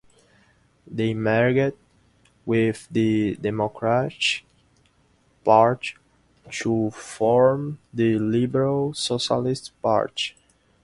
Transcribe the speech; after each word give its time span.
They 0.87 1.13
merged 1.13 1.75
with 2.43 2.87
the 2.89 3.35
Democratic 3.35 4.43
Party 5.45 5.89
to 6.49 6.89
form 6.89 7.77
the 7.93 8.17
Liberal 8.17 8.95
Socialist 8.95 9.79
Party. 9.83 10.33